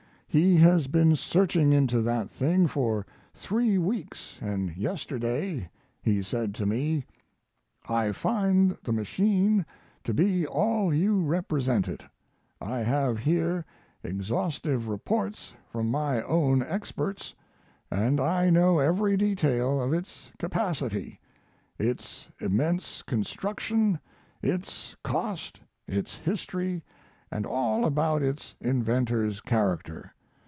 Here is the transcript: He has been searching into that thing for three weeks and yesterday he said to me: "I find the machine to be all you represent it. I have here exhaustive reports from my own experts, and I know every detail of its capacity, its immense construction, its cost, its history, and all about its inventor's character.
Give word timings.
He 0.33 0.55
has 0.55 0.87
been 0.87 1.17
searching 1.17 1.73
into 1.73 2.01
that 2.03 2.29
thing 2.29 2.67
for 2.67 3.05
three 3.33 3.77
weeks 3.77 4.39
and 4.41 4.73
yesterday 4.77 5.69
he 6.01 6.21
said 6.23 6.55
to 6.55 6.65
me: 6.65 7.05
"I 7.89 8.13
find 8.13 8.77
the 8.81 8.93
machine 8.93 9.65
to 10.05 10.13
be 10.13 10.47
all 10.47 10.93
you 10.93 11.21
represent 11.21 11.89
it. 11.89 12.03
I 12.61 12.77
have 12.79 13.19
here 13.19 13.65
exhaustive 14.03 14.87
reports 14.87 15.53
from 15.69 15.91
my 15.91 16.21
own 16.21 16.63
experts, 16.63 17.35
and 17.91 18.21
I 18.21 18.49
know 18.49 18.79
every 18.79 19.17
detail 19.17 19.81
of 19.81 19.91
its 19.91 20.31
capacity, 20.39 21.19
its 21.77 22.29
immense 22.39 23.01
construction, 23.01 23.99
its 24.41 24.95
cost, 25.03 25.59
its 25.87 26.15
history, 26.15 26.85
and 27.29 27.45
all 27.45 27.83
about 27.83 28.21
its 28.21 28.55
inventor's 28.61 29.41
character. 29.41 30.13